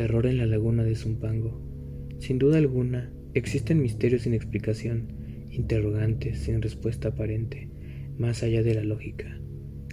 [0.00, 1.60] Terror en la laguna de Zumpango.
[2.20, 5.12] Sin duda alguna, existen misterios sin explicación,
[5.50, 7.68] interrogantes sin respuesta aparente,
[8.16, 9.42] más allá de la lógica,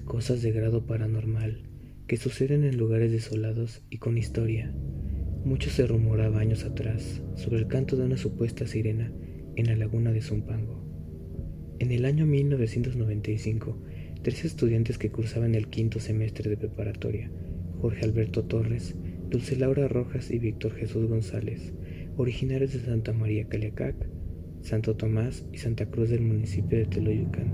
[0.06, 1.70] cosas de grado paranormal
[2.08, 4.74] que suceden en lugares desolados y con historia.
[5.44, 9.12] Mucho se rumoraba años atrás sobre el canto de una supuesta sirena
[9.58, 10.88] en la laguna de Zumpango.
[11.80, 13.78] En el año 1995,
[14.24, 17.30] tres estudiantes que cursaban el quinto semestre de preparatoria,
[17.82, 18.96] Jorge Alberto Torres,
[19.30, 21.74] Dulce Laura Rojas y Víctor Jesús González,
[22.16, 23.94] originarios de Santa María Caliacac,
[24.62, 27.52] Santo Tomás y Santa Cruz del municipio de Teloyucan,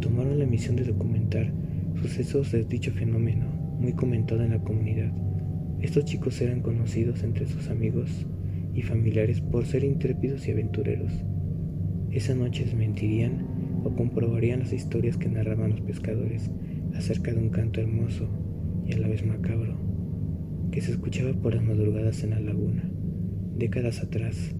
[0.00, 1.52] tomaron la misión de documentar
[2.02, 3.46] sucesos de dicho fenómeno
[3.78, 5.12] muy comentado en la comunidad.
[5.80, 8.26] Estos chicos eran conocidos entre sus amigos
[8.74, 11.12] y familiares por ser intrépidos y aventureros.
[12.10, 13.46] Esa noche desmentirían
[13.84, 16.50] o comprobarían las historias que narraban los pescadores
[16.96, 18.28] acerca de un canto hermoso
[18.84, 19.85] y a la vez macabro
[20.70, 22.90] que se escuchaba por las madrugadas en la laguna,
[23.56, 24.54] décadas atrás.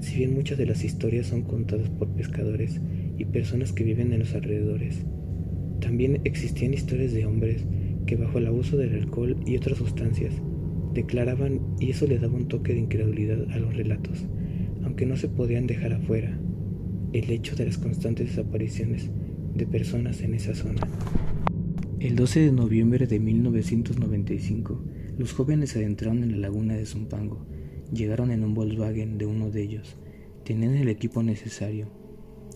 [0.00, 2.80] Si bien muchas de las historias son contadas por pescadores
[3.16, 5.04] y personas que viven en los alrededores,
[5.80, 7.64] también existían historias de hombres
[8.06, 10.34] que bajo el abuso del alcohol y otras sustancias
[10.94, 14.26] declaraban y eso le daba un toque de incredulidad a los relatos,
[14.82, 16.38] aunque no se podían dejar afuera
[17.12, 19.10] el hecho de las constantes desapariciones
[19.54, 20.80] de personas en esa zona.
[22.00, 24.84] El 12 de noviembre de 1995,
[25.18, 27.44] los jóvenes se adentraron en la laguna de Zumpango.
[27.92, 29.96] Llegaron en un Volkswagen de uno de ellos.
[30.44, 31.88] Tenían el equipo necesario.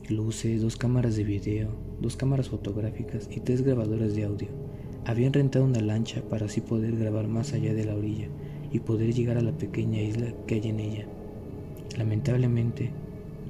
[0.08, 4.46] Luces, dos cámaras de video, dos cámaras fotográficas y tres grabadoras de audio.
[5.04, 8.28] Habían rentado una lancha para así poder grabar más allá de la orilla
[8.70, 11.06] y poder llegar a la pequeña isla que hay en ella.
[11.98, 12.90] Lamentablemente,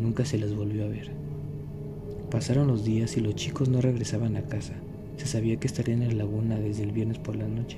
[0.01, 1.11] nunca se las volvió a ver.
[2.31, 4.73] Pasaron los días y los chicos no regresaban a casa.
[5.19, 7.77] Se sabía que estarían en la laguna desde el viernes por la noche.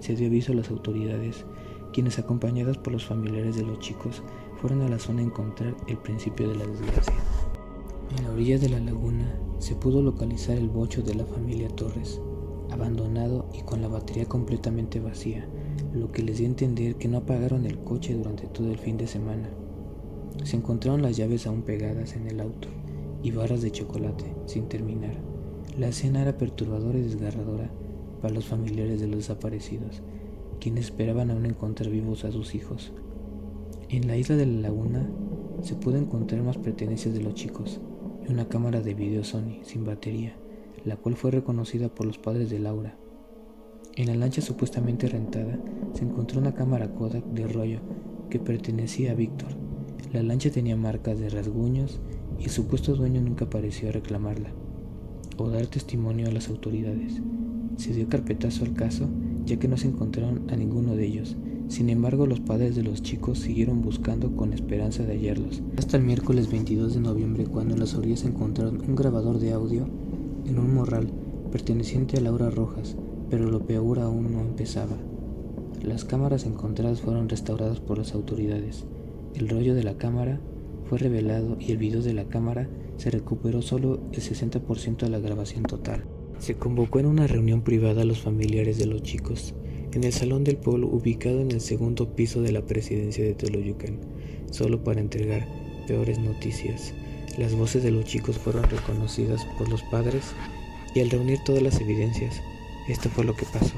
[0.00, 1.44] Se dio aviso a las autoridades,
[1.92, 4.22] quienes acompañadas por los familiares de los chicos
[4.60, 7.14] fueron a la zona a encontrar el principio de la desgracia.
[8.16, 12.20] En la orilla de la laguna se pudo localizar el bocho de la familia Torres,
[12.70, 15.48] abandonado y con la batería completamente vacía,
[15.92, 18.96] lo que les dio a entender que no apagaron el coche durante todo el fin
[18.96, 19.50] de semana.
[20.44, 22.68] Se encontraron las llaves aún pegadas en el auto
[23.22, 25.16] y barras de chocolate sin terminar.
[25.76, 27.70] La escena era perturbadora y desgarradora
[28.20, 30.02] para los familiares de los desaparecidos,
[30.60, 32.92] quienes esperaban aún encontrar vivos a sus hijos.
[33.88, 35.08] En la isla de la laguna
[35.62, 37.80] se pudo encontrar más pertenencias de los chicos
[38.26, 40.36] y una cámara de video Sony sin batería,
[40.84, 42.96] la cual fue reconocida por los padres de Laura.
[43.96, 45.58] En la lancha supuestamente rentada
[45.94, 47.80] se encontró una cámara Kodak de rollo
[48.30, 49.48] que pertenecía a Víctor.
[50.12, 52.00] La lancha tenía marcas de rasguños
[52.38, 54.50] y el supuesto dueño nunca apareció a reclamarla
[55.36, 57.20] o dar testimonio a las autoridades.
[57.78, 59.08] Se dio carpetazo al caso
[59.48, 61.36] ya que no se encontraron a ninguno de ellos.
[61.68, 65.62] Sin embargo, los padres de los chicos siguieron buscando con esperanza de hallarlos.
[65.76, 69.88] Hasta el miércoles 22 de noviembre, cuando en las orillas encontraron un grabador de audio
[70.46, 71.10] en un morral
[71.50, 72.96] perteneciente a Laura Rojas,
[73.30, 74.96] pero lo peor aún no empezaba.
[75.82, 78.84] Las cámaras encontradas fueron restauradas por las autoridades.
[79.34, 80.40] El rollo de la cámara
[80.84, 85.20] fue revelado y el video de la cámara se recuperó solo el 60% de la
[85.20, 86.04] grabación total.
[86.38, 89.54] Se convocó en una reunión privada a los familiares de los chicos,
[89.92, 93.98] en el Salón del Pueblo ubicado en el segundo piso de la presidencia de Teloyucan,
[94.50, 95.46] solo para entregar
[95.86, 96.94] peores noticias.
[97.36, 100.32] Las voces de los chicos fueron reconocidas por los padres
[100.94, 102.40] y al reunir todas las evidencias,
[102.88, 103.76] esto fue lo que pasó.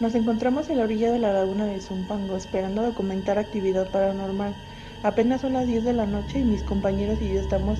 [0.00, 4.54] Nos encontramos en la orilla de la laguna de Zumpango esperando documentar actividad paranormal.
[5.02, 7.78] Apenas son las 10 de la noche y mis compañeros y yo estamos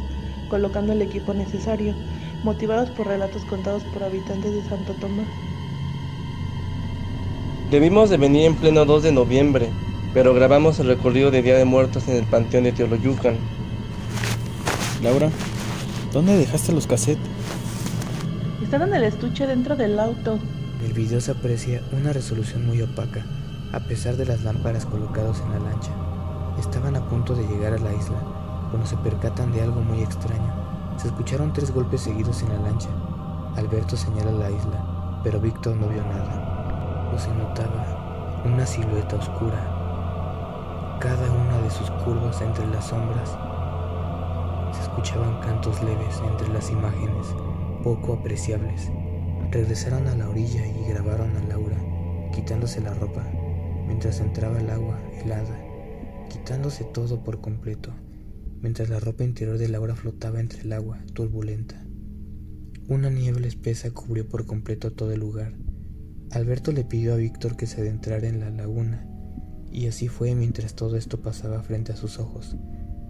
[0.51, 1.95] colocando el equipo necesario,
[2.43, 5.27] motivados por relatos contados por habitantes de Santo Tomás.
[7.71, 9.71] Debimos de venir en pleno 2 de noviembre,
[10.13, 13.37] pero grabamos el recorrido de Día de Muertos en el Panteón de Teoloyucan.
[15.03, 15.31] Laura,
[16.13, 17.23] ¿dónde dejaste los cassettes?
[18.63, 20.39] Están en el estuche dentro del auto.
[20.81, 23.25] En el video se aprecia una resolución muy opaca,
[23.73, 25.91] a pesar de las lámparas colocadas en la lancha.
[26.59, 28.19] Estaban a punto de llegar a la isla
[28.71, 30.70] cuando se percatan de algo muy extraño.
[31.01, 32.91] Se escucharon tres golpes seguidos en la lancha.
[33.57, 37.09] Alberto señala la isla, pero Víctor no vio nada.
[37.11, 40.99] No se notaba una silueta oscura.
[41.01, 43.31] Cada una de sus curvas entre las sombras.
[44.73, 47.35] Se escuchaban cantos leves entre las imágenes,
[47.83, 48.93] poco apreciables.
[49.51, 51.79] Regresaron a la orilla y grabaron a Laura,
[52.35, 53.23] quitándose la ropa,
[53.87, 55.71] mientras entraba el agua helada
[56.29, 57.91] quitándose todo por completo,
[58.63, 61.85] mientras la ropa interior de Laura flotaba entre el agua turbulenta.
[62.89, 65.55] Una niebla espesa cubrió por completo todo el lugar.
[66.31, 69.05] Alberto le pidió a Víctor que se adentrara en la laguna
[69.73, 72.57] Y así fue mientras todo esto pasaba frente a sus ojos.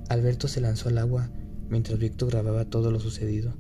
[0.09, 1.31] Alberto se lanzó al agua
[1.69, 3.55] mientras Víctor grababa todo lo sucedido.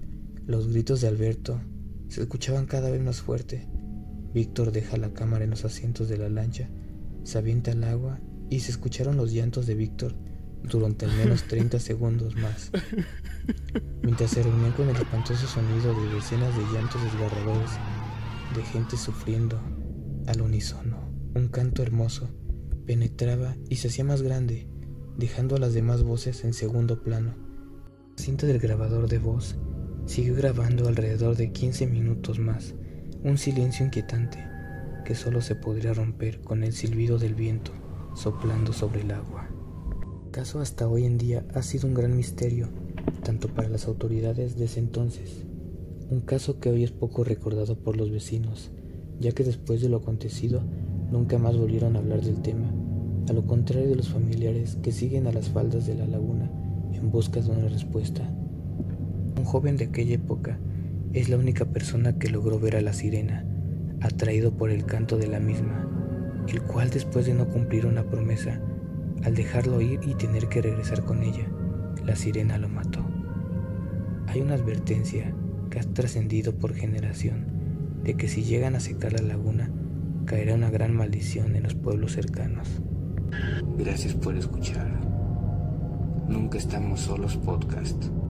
[0.46, 1.60] Los gritos de Alberto
[2.08, 3.68] se escuchaban cada vez más fuerte.
[4.34, 6.68] Víctor deja la cámara en los asientos de la lancha,
[7.24, 10.16] se avienta al agua y se escucharon los llantos de Víctor
[10.62, 12.70] durante al menos 30 segundos más,
[14.02, 17.70] mientras se reunían con el espantoso sonido de decenas de llantos desgarradores,
[18.54, 19.60] de gente sufriendo
[20.26, 21.10] al unísono.
[21.34, 22.28] Un canto hermoso
[22.86, 24.68] penetraba y se hacía más grande,
[25.16, 27.36] dejando a las demás voces en segundo plano.
[28.16, 29.56] La cinta del grabador de voz
[30.06, 32.74] siguió grabando alrededor de 15 minutos más,
[33.22, 34.44] un silencio inquietante
[35.04, 37.72] que solo se podría romper con el silbido del viento
[38.14, 39.48] soplando sobre el agua.
[40.30, 42.68] Caso hasta hoy en día ha sido un gran misterio,
[43.24, 45.44] tanto para las autoridades de ese entonces,
[46.08, 48.70] un caso que hoy es poco recordado por los vecinos,
[49.18, 50.62] ya que después de lo acontecido
[51.10, 52.72] nunca más volvieron a hablar del tema,
[53.28, 56.48] a lo contrario de los familiares que siguen a las faldas de la laguna
[56.92, 58.22] en busca de una respuesta.
[59.36, 60.60] Un joven de aquella época
[61.12, 63.44] es la única persona que logró ver a la sirena,
[64.00, 65.88] atraído por el canto de la misma,
[66.46, 68.62] el cual después de no cumplir una promesa,
[69.24, 71.46] al dejarlo ir y tener que regresar con ella,
[72.04, 73.04] la sirena lo mató.
[74.26, 75.34] Hay una advertencia
[75.70, 77.46] que ha trascendido por generación
[78.02, 79.70] de que si llegan a secar la laguna,
[80.24, 82.68] caerá una gran maldición en los pueblos cercanos.
[83.76, 84.88] Gracias por escuchar.
[86.28, 88.04] Nunca estamos solos podcast.